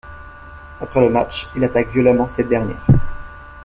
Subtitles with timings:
[0.79, 2.83] Après le match, elle attaque violemment cette dernière.